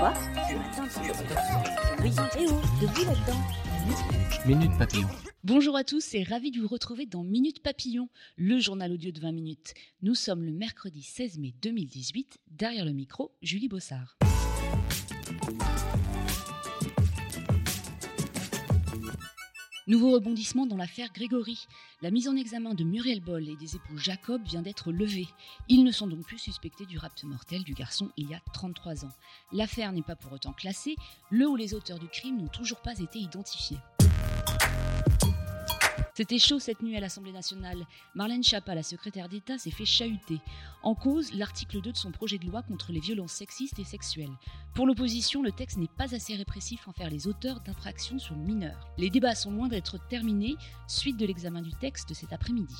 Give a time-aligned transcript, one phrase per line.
[0.00, 0.14] Quoi
[4.46, 5.08] Minute Papillon.
[5.44, 9.20] Bonjour à tous et ravi de vous retrouver dans Minute Papillon, le journal audio de
[9.20, 9.74] 20 minutes.
[10.00, 12.38] Nous sommes le mercredi 16 mai 2018.
[12.50, 14.16] Derrière le micro, Julie Bossard.
[19.90, 21.66] Nouveau rebondissement dans l'affaire Grégory.
[22.00, 25.26] La mise en examen de Muriel Boll et des époux Jacob vient d'être levée.
[25.68, 29.04] Ils ne sont donc plus suspectés du rapt mortel du garçon il y a 33
[29.04, 29.12] ans.
[29.50, 30.94] L'affaire n'est pas pour autant classée,
[31.30, 33.78] le ou les auteurs du crime n'ont toujours pas été identifiés.
[36.20, 37.86] C'était chaud cette nuit à l'Assemblée nationale.
[38.14, 40.38] Marlène Schiappa, la secrétaire d'État, s'est fait chahuter.
[40.82, 44.36] En cause, l'article 2 de son projet de loi contre les violences sexistes et sexuelles.
[44.74, 48.90] Pour l'opposition, le texte n'est pas assez répressif envers les auteurs d'infractions sur mineurs.
[48.98, 50.56] Les débats sont loin d'être terminés,
[50.88, 52.76] suite de l'examen du texte cet après-midi.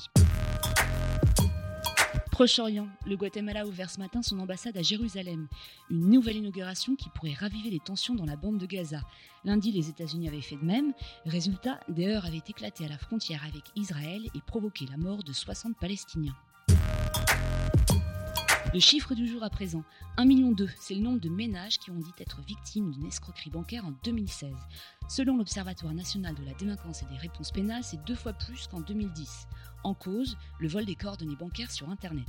[2.41, 5.47] Proche-Orient, le Guatemala a ouvert ce matin son ambassade à Jérusalem.
[5.91, 9.01] Une nouvelle inauguration qui pourrait raviver les tensions dans la bande de Gaza.
[9.45, 10.91] Lundi, les États-Unis avaient fait de même.
[11.27, 15.33] Résultat, des heurts avaient éclaté à la frontière avec Israël et provoqué la mort de
[15.33, 16.35] 60 Palestiniens.
[18.73, 19.83] Le chiffre du jour à présent,
[20.17, 23.85] 1,2 million, c'est le nombre de ménages qui ont dit être victimes d'une escroquerie bancaire
[23.85, 24.49] en 2016.
[25.09, 28.79] Selon l'Observatoire national de la délinquance et des réponses pénales, c'est deux fois plus qu'en
[28.79, 29.47] 2010.
[29.83, 32.25] En cause, le vol des coordonnées bancaires sur Internet.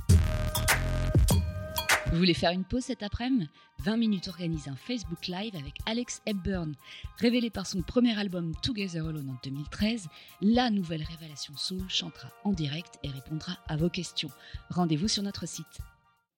[2.11, 3.47] Vous voulez faire une pause cet après-midi?
[3.79, 6.75] 20 minutes organise un Facebook Live avec Alex Hepburn.
[7.19, 10.09] Révélé par son premier album Together Alone en 2013,
[10.41, 14.29] la nouvelle révélation Soul chantera en direct et répondra à vos questions.
[14.69, 15.79] Rendez-vous sur notre site.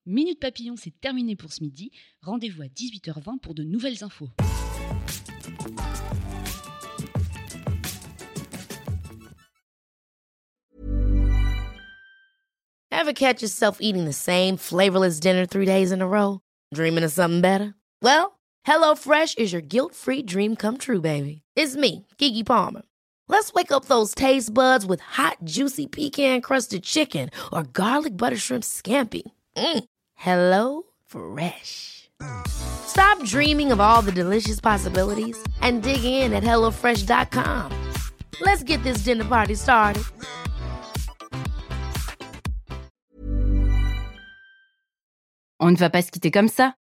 [0.07, 1.89] Minute Papillon, c'est terminé pour ce midi.
[2.21, 4.29] Rendez-vous à 18h20 pour de nouvelles infos.
[12.91, 16.41] Ever catch yourself eating the same flavorless dinner three days in a row?
[16.71, 17.73] Dreaming of something better?
[18.03, 18.37] Well,
[18.67, 21.41] HelloFresh is your guilt-free dream come true, baby.
[21.55, 22.83] It's me, Kiki Palmer.
[23.27, 28.63] Let's wake up those taste buds with hot, juicy pecan-crusted chicken or garlic butter shrimp
[28.63, 29.23] scampi.
[29.57, 29.85] Mm.
[30.15, 32.09] Hello Fresh.
[32.47, 37.71] Stop dreaming of all the delicious possibilities and dig in at HelloFresh.com.
[38.41, 40.03] Let's get this dinner party started.
[45.59, 46.73] On ne va pas se quitter comme ça.